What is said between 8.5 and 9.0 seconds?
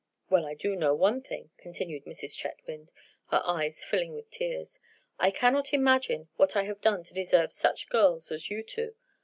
two.